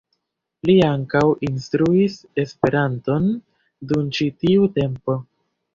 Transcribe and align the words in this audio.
Li 0.69 0.75
ankaŭ 0.85 1.21
instruis 1.49 2.17
Esperanton 2.45 3.31
dum 3.95 4.13
ĉi 4.19 4.33
tiu 4.45 4.71
tempo. 4.83 5.23